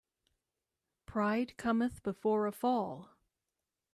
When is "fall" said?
2.51-3.11